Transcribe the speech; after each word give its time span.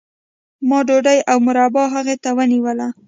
ما 0.69 0.79
ډوډۍ 0.87 1.19
او 1.31 1.37
مربا 1.47 1.83
هغې 1.95 2.15
ته 2.23 2.29
ونیوله 2.37 2.87